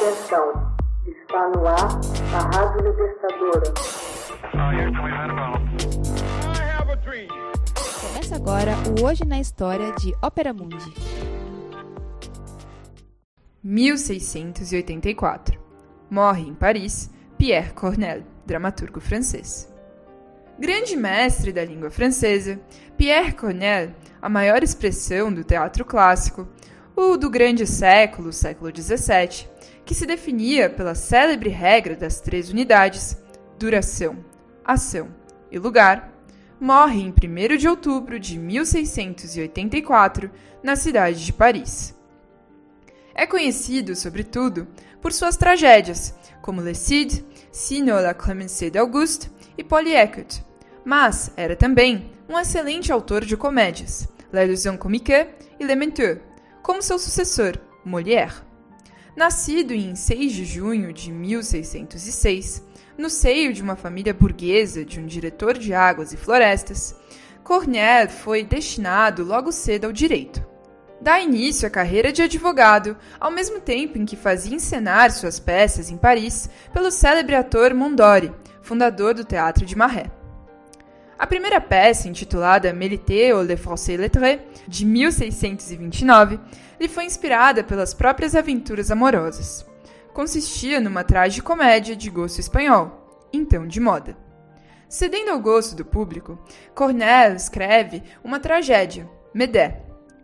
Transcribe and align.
Atenção, 0.00 0.76
está 1.08 1.48
no 1.48 1.66
ar 1.66 1.88
a 2.32 2.56
Rádio 2.56 2.82
Libertadora. 2.88 3.74
Começa 8.00 8.36
agora 8.36 8.76
o 8.96 9.04
Hoje 9.04 9.24
na 9.26 9.40
História 9.40 9.90
de 9.94 10.14
Ópera 10.22 10.54
Mundi. 10.54 10.94
1684. 13.60 15.58
Morre 16.08 16.42
em 16.42 16.54
Paris 16.54 17.10
Pierre 17.36 17.72
Corneille, 17.72 18.24
dramaturgo 18.46 19.00
francês. 19.00 19.68
Grande 20.60 20.96
mestre 20.96 21.52
da 21.52 21.64
língua 21.64 21.90
francesa, 21.90 22.60
Pierre 22.96 23.32
Corneille, 23.32 23.96
a 24.22 24.28
maior 24.28 24.62
expressão 24.62 25.32
do 25.32 25.42
teatro 25.42 25.84
clássico, 25.84 26.46
o 26.94 27.16
do 27.16 27.28
grande 27.30 27.66
século, 27.66 28.32
século 28.32 28.72
XVII, 28.74 29.48
que 29.88 29.94
se 29.94 30.04
definia 30.04 30.68
pela 30.68 30.94
célebre 30.94 31.48
regra 31.48 31.96
das 31.96 32.20
três 32.20 32.50
unidades, 32.50 33.16
duração, 33.58 34.22
ação 34.62 35.08
e 35.50 35.58
lugar, 35.58 36.12
morre 36.60 37.00
em 37.00 37.08
1 37.08 37.56
de 37.56 37.66
outubro 37.66 38.20
de 38.20 38.38
1684 38.38 40.30
na 40.62 40.76
cidade 40.76 41.24
de 41.24 41.32
Paris. 41.32 41.96
É 43.14 43.26
conhecido, 43.26 43.96
sobretudo, 43.96 44.68
por 45.00 45.10
suas 45.10 45.38
tragédias, 45.38 46.14
como 46.42 46.60
Le 46.60 46.74
Cid, 46.74 47.24
Sinon 47.50 48.02
la 48.02 48.12
Clemenceau 48.12 48.70
d'Auguste 48.70 49.30
e 49.56 49.64
Polyeucte, 49.64 50.44
mas 50.84 51.32
era 51.34 51.56
também 51.56 52.12
um 52.28 52.38
excelente 52.38 52.92
autor 52.92 53.24
de 53.24 53.38
comédias, 53.38 54.06
La 54.30 54.42
comique 54.76 55.28
e 55.58 55.64
Le 55.64 55.74
Menteur, 55.74 56.20
como 56.62 56.82
seu 56.82 56.98
sucessor, 56.98 57.56
Molière. 57.86 58.47
Nascido 59.18 59.74
em 59.74 59.96
6 59.96 60.32
de 60.32 60.44
junho 60.44 60.92
de 60.92 61.10
1606, 61.10 62.62
no 62.96 63.10
seio 63.10 63.52
de 63.52 63.60
uma 63.60 63.74
família 63.74 64.14
burguesa 64.14 64.84
de 64.84 65.00
um 65.00 65.06
diretor 65.06 65.58
de 65.58 65.74
águas 65.74 66.12
e 66.12 66.16
florestas, 66.16 66.94
Corneille 67.42 68.12
foi 68.12 68.44
destinado 68.44 69.24
logo 69.24 69.50
cedo 69.50 69.86
ao 69.86 69.92
direito. 69.92 70.40
Dá 71.00 71.18
início 71.18 71.66
à 71.66 71.70
carreira 71.70 72.12
de 72.12 72.22
advogado, 72.22 72.96
ao 73.18 73.32
mesmo 73.32 73.58
tempo 73.58 73.98
em 73.98 74.06
que 74.06 74.14
fazia 74.14 74.54
encenar 74.54 75.10
suas 75.10 75.40
peças 75.40 75.90
em 75.90 75.96
Paris 75.96 76.48
pelo 76.72 76.92
célebre 76.92 77.34
ator 77.34 77.74
Mondori, 77.74 78.32
fundador 78.62 79.14
do 79.14 79.24
Teatro 79.24 79.66
de 79.66 79.76
Marais. 79.76 80.17
A 81.18 81.26
primeira 81.26 81.60
peça, 81.60 82.08
intitulada 82.08 82.72
Mélité 82.72 83.34
ou 83.34 83.42
Le 83.42 83.56
Français 83.56 83.96
Lettré, 83.96 84.46
de 84.68 84.86
1629, 84.86 86.38
lhe 86.78 86.86
foi 86.86 87.06
inspirada 87.06 87.64
pelas 87.64 87.92
próprias 87.92 88.36
aventuras 88.36 88.88
amorosas. 88.88 89.66
Consistia 90.14 90.78
numa 90.80 91.02
tragicomédia 91.02 91.96
de 91.96 92.08
gosto 92.08 92.38
espanhol, 92.38 93.26
então 93.32 93.66
de 93.66 93.80
moda. 93.80 94.16
Cedendo 94.88 95.32
ao 95.32 95.40
gosto 95.40 95.74
do 95.74 95.84
público, 95.84 96.38
Corneille 96.72 97.34
escreve 97.34 98.00
uma 98.22 98.38
tragédia, 98.38 99.10
Médée, 99.34 99.74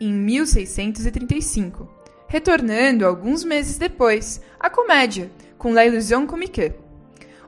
em 0.00 0.10
1635, 0.10 1.86
retornando 2.26 3.06
alguns 3.06 3.44
meses 3.44 3.76
depois 3.76 4.40
à 4.58 4.70
comédia, 4.70 5.30
com 5.58 5.70
La 5.70 5.84
Illusion 5.84 6.26
comique. 6.26 6.72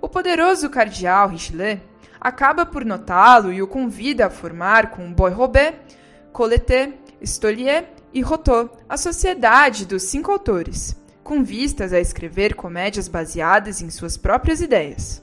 O 0.02 0.08
poderoso 0.10 0.68
cardeal 0.68 1.28
Richelieu 1.28 1.89
acaba 2.20 2.66
por 2.66 2.84
notá-lo 2.84 3.52
e 3.52 3.62
o 3.62 3.66
convida 3.66 4.26
a 4.26 4.30
formar 4.30 4.90
com 4.90 5.12
Bois-Robert, 5.12 5.74
Colletet, 6.32 6.94
Stolier 7.24 7.88
e 8.12 8.20
Rotot 8.20 8.70
a 8.88 8.96
Sociedade 8.96 9.86
dos 9.86 10.02
Cinco 10.02 10.30
Autores, 10.30 10.96
com 11.24 11.42
vistas 11.42 11.92
a 11.92 12.00
escrever 12.00 12.54
comédias 12.54 13.08
baseadas 13.08 13.80
em 13.80 13.88
suas 13.88 14.16
próprias 14.16 14.60
ideias. 14.60 15.22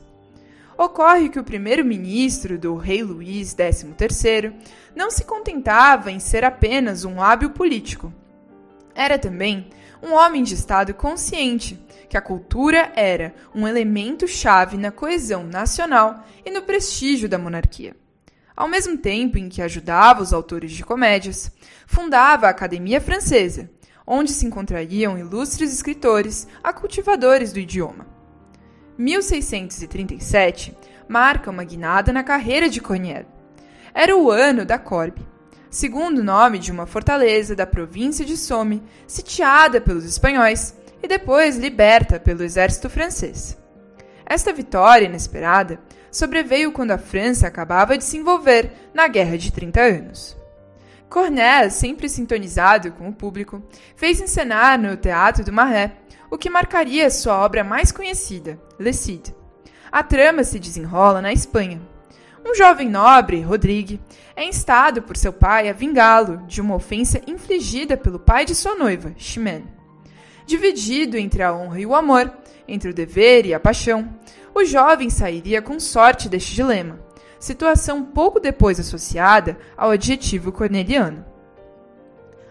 Ocorre 0.77 1.29
que 1.29 1.39
o 1.39 1.43
primeiro-ministro 1.43 2.57
do 2.57 2.75
rei 2.75 3.01
Luís 3.01 3.55
XIII 3.55 4.53
não 4.95 5.09
se 5.09 5.23
contentava 5.23 6.11
em 6.11 6.19
ser 6.19 6.43
apenas 6.43 7.03
um 7.03 7.21
hábil 7.21 7.49
político. 7.49 8.13
Era 8.97 9.19
também 9.19 9.69
um 10.01 10.15
homem 10.15 10.41
de 10.41 10.55
Estado 10.55 10.91
consciente 10.91 11.79
que 12.09 12.17
a 12.17 12.21
cultura 12.21 12.91
era 12.95 13.31
um 13.53 13.67
elemento 13.67 14.27
chave 14.27 14.75
na 14.75 14.89
coesão 14.89 15.43
nacional 15.43 16.25
e 16.43 16.49
no 16.49 16.63
prestígio 16.63 17.29
da 17.29 17.37
monarquia. 17.37 17.95
Ao 18.55 18.67
mesmo 18.67 18.97
tempo 18.97 19.37
em 19.37 19.49
que 19.49 19.61
ajudava 19.61 20.23
os 20.23 20.33
autores 20.33 20.71
de 20.71 20.83
comédias, 20.83 21.51
fundava 21.85 22.47
a 22.47 22.49
Academia 22.49 22.99
Francesa, 22.99 23.69
onde 24.05 24.31
se 24.31 24.47
encontrariam 24.47 25.15
ilustres 25.15 25.71
escritores 25.71 26.47
a 26.63 26.73
cultivadores 26.73 27.53
do 27.53 27.59
idioma. 27.59 28.07
1637 28.97 30.75
marca 31.07 31.51
uma 31.51 31.63
guinada 31.63 32.11
na 32.11 32.23
carreira 32.23 32.67
de 32.67 32.81
Corneille. 32.81 33.27
Era 33.93 34.17
o 34.17 34.31
ano 34.31 34.65
da 34.65 34.79
Corbe, 34.79 35.21
segundo 35.69 36.23
nome 36.23 36.59
de 36.59 36.71
uma 36.71 36.85
fortaleza 36.85 37.55
da 37.55 37.65
província 37.65 38.25
de 38.25 38.37
Somme, 38.37 38.83
sitiada 39.07 39.81
pelos 39.81 40.05
espanhóis 40.05 40.75
e 41.01 41.07
depois 41.07 41.57
liberta 41.57 42.19
pelo 42.19 42.43
exército 42.43 42.89
francês. 42.89 43.57
Esta 44.25 44.51
vitória 44.51 45.05
inesperada 45.05 45.79
sobreveio 46.11 46.71
quando 46.71 46.91
a 46.91 46.97
França 46.97 47.47
acabava 47.47 47.97
de 47.97 48.03
se 48.03 48.17
envolver 48.17 48.71
na 48.93 49.07
Guerra 49.07 49.37
de 49.37 49.51
30 49.51 49.81
Anos. 49.81 50.37
Corneille, 51.09 51.71
sempre 51.71 52.09
sintonizado 52.09 52.91
com 52.91 53.07
o 53.07 53.13
público, 53.13 53.63
fez 53.95 54.19
encenar 54.19 54.79
no 54.79 54.97
Teatro 54.97 55.45
do 55.45 55.53
Marais 55.53 55.91
o 56.29 56.37
que 56.37 56.49
marcaria 56.49 57.09
sua 57.09 57.37
obra 57.43 57.63
mais 57.63 57.91
conhecida, 57.91 58.59
Le 58.77 58.93
Cid. 58.93 59.33
A 59.89 60.03
trama 60.03 60.43
se 60.43 60.59
desenrola 60.59 61.21
na 61.21 61.31
Espanha. 61.31 61.79
Um 62.45 62.55
jovem 62.55 62.89
nobre, 62.89 63.41
Rodrigue, 63.41 63.99
é 64.35 64.45
instado 64.45 65.01
por 65.01 65.17
seu 65.17 65.33
pai 65.33 65.69
a 65.69 65.73
vingá-lo 65.73 66.45
de 66.47 66.61
uma 66.61 66.75
ofensa 66.75 67.21
infligida 67.27 67.97
pelo 67.97 68.19
pai 68.19 68.45
de 68.45 68.53
sua 68.53 68.75
noiva, 68.75 69.13
Chimène. 69.17 69.67
Dividido 70.45 71.17
entre 71.17 71.43
a 71.43 71.53
honra 71.53 71.79
e 71.79 71.85
o 71.85 71.95
amor, 71.95 72.31
entre 72.67 72.89
o 72.89 72.93
dever 72.93 73.45
e 73.45 73.53
a 73.53 73.59
paixão, 73.59 74.13
o 74.53 74.63
jovem 74.63 75.09
sairia 75.09 75.61
com 75.61 75.79
sorte 75.79 76.29
deste 76.29 76.53
dilema, 76.53 76.99
situação 77.39 78.03
pouco 78.03 78.39
depois 78.39 78.79
associada 78.79 79.57
ao 79.75 79.91
adjetivo 79.91 80.51
corneliano. 80.51 81.25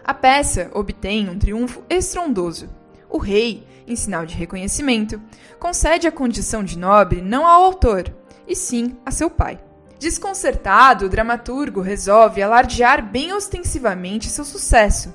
A 0.03 0.13
peça 0.13 0.69
obtém 0.73 1.29
um 1.29 1.37
triunfo 1.37 1.83
estrondoso. 1.89 2.69
O 3.09 3.17
rei, 3.17 3.65
em 3.87 3.95
sinal 3.95 4.25
de 4.25 4.35
reconhecimento, 4.35 5.21
concede 5.59 6.07
a 6.07 6.11
condição 6.11 6.63
de 6.63 6.77
nobre 6.77 7.21
não 7.21 7.45
ao 7.45 7.63
autor, 7.63 8.13
e 8.47 8.55
sim 8.55 8.95
a 9.05 9.11
seu 9.11 9.29
pai. 9.29 9.59
Desconcertado, 9.99 11.05
o 11.05 11.09
dramaturgo 11.09 11.81
resolve 11.81 12.41
alardear 12.41 13.03
bem 13.03 13.33
ostensivamente 13.33 14.29
seu 14.29 14.45
sucesso 14.45 15.13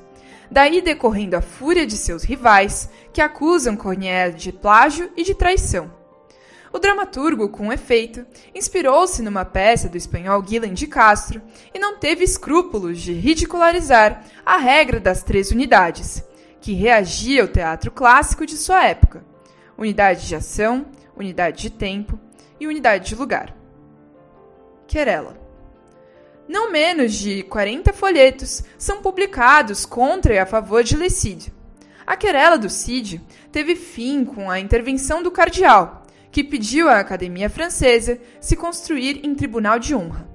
daí 0.53 0.83
decorrendo 0.83 1.35
a 1.35 1.41
fúria 1.41 1.87
de 1.87 1.97
seus 1.97 2.23
rivais, 2.23 2.89
que 3.11 3.23
acusam 3.23 3.75
Corneille 3.75 4.35
de 4.35 4.53
plágio 4.53 5.11
e 5.17 5.25
de 5.25 5.35
traição. 5.35 5.91
O 6.71 6.79
dramaturgo, 6.79 7.49
com 7.49 7.73
efeito, 7.73 8.25
inspirou-se 8.55 9.23
numa 9.23 9.45
peça 9.45 9.89
do 9.89 9.97
espanhol 9.97 10.41
Guilhem 10.43 10.75
de 10.75 10.87
Castro 10.87 11.41
e 11.75 11.79
não 11.79 11.99
teve 11.99 12.23
escrúpulos 12.23 13.01
de 13.01 13.13
ridicularizar 13.13 14.25
a 14.45 14.59
regra 14.59 15.01
das 15.01 15.23
três 15.23 15.51
unidades, 15.51 16.23
que 16.61 16.73
reagia 16.73 17.43
ao 17.43 17.49
teatro 17.49 17.91
clássico 17.91 18.47
de 18.47 18.57
sua 18.57 18.87
época: 18.87 19.25
unidade 19.77 20.27
de 20.27 20.35
ação, 20.35 20.87
unidade 21.17 21.63
de 21.63 21.71
tempo 21.71 22.19
e 22.61 22.67
unidade 22.67 23.09
de 23.09 23.15
lugar. 23.15 23.62
Querela. 24.87 25.37
Não 26.49 26.71
menos 26.71 27.15
de 27.15 27.43
40 27.45 27.93
folhetos 27.93 28.63
são 28.77 29.01
publicados 29.01 29.87
contra 29.87 30.35
e 30.35 30.39
a 30.39 30.47
favor 30.47 30.83
de 30.83 30.97
Le 30.97 31.09
Cid. 31.09 31.53
A 32.07 32.17
querela 32.17 32.59
do 32.59 32.69
Cid 32.69 33.21
teve 33.51 33.77
fim 33.77 34.25
com 34.25 34.51
a 34.51 34.59
intervenção 34.59 35.23
do 35.23 35.31
cardeal, 35.31 36.03
que 36.31 36.43
pediu 36.43 36.89
à 36.89 36.99
Academia 36.99 37.49
Francesa 37.49 38.19
se 38.41 38.57
construir 38.57 39.25
em 39.25 39.35
tribunal 39.35 39.79
de 39.79 39.95
honra. 39.95 40.29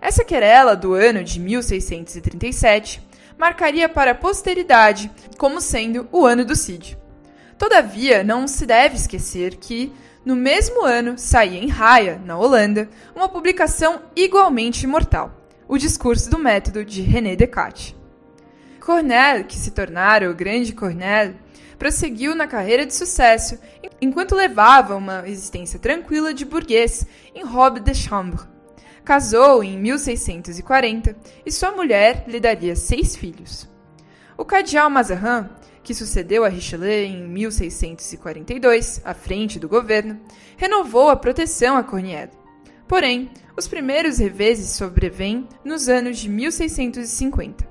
Essa 0.00 0.24
querela 0.24 0.74
do 0.74 0.94
ano 0.94 1.22
de 1.22 1.38
1637 1.40 3.06
marcaria 3.36 3.88
para 3.88 4.12
a 4.12 4.14
posteridade 4.14 5.10
como 5.36 5.60
sendo 5.60 6.08
o 6.10 6.24
ano 6.24 6.44
do 6.44 6.56
Cid. 6.56 6.96
Todavia, 7.58 8.22
não 8.22 8.46
se 8.46 8.64
deve 8.64 8.96
esquecer 8.96 9.56
que, 9.56 9.92
no 10.24 10.36
mesmo 10.36 10.84
ano, 10.84 11.16
saía 11.16 11.58
em 11.58 11.70
Haia, 11.70 12.20
na 12.24 12.36
Holanda, 12.36 12.88
uma 13.14 13.28
publicação 13.28 14.02
igualmente 14.14 14.84
imortal, 14.84 15.32
O 15.68 15.78
Discurso 15.78 16.28
do 16.30 16.38
Método 16.38 16.84
de 16.84 17.02
René 17.02 17.36
Descartes. 17.36 17.94
Cornell, 18.80 19.44
que 19.44 19.56
se 19.56 19.70
tornara 19.70 20.30
o 20.30 20.34
grande 20.34 20.72
Cornell, 20.72 21.34
prosseguiu 21.78 22.34
na 22.34 22.46
carreira 22.46 22.84
de 22.84 22.94
sucesso 22.94 23.58
enquanto 24.00 24.34
levava 24.34 24.96
uma 24.96 25.28
existência 25.28 25.78
tranquila 25.78 26.34
de 26.34 26.44
burguês 26.44 27.06
em 27.34 27.44
robe 27.44 27.80
de 27.80 27.94
chambre. 27.94 28.40
Casou 29.04 29.62
em 29.62 29.78
1640 29.78 31.16
e 31.46 31.52
sua 31.52 31.70
mulher 31.70 32.24
lhe 32.26 32.40
daria 32.40 32.74
seis 32.76 33.16
filhos. 33.16 33.68
O 34.38 34.44
cardeal 34.44 34.88
Mazarin 34.88 35.48
que 35.82 35.94
sucedeu 35.94 36.44
a 36.44 36.48
Richelieu 36.48 37.06
em 37.06 37.26
1642, 37.26 39.00
à 39.02 39.14
frente 39.14 39.58
do 39.58 39.68
governo, 39.68 40.20
renovou 40.56 41.08
a 41.08 41.16
proteção 41.16 41.78
a 41.78 41.82
Corniel. 41.82 42.28
Porém, 42.86 43.30
os 43.56 43.66
primeiros 43.66 44.18
reveses 44.18 44.70
sobrevêm 44.70 45.48
nos 45.64 45.88
anos 45.88 46.18
de 46.18 46.28
1650. 46.28 47.66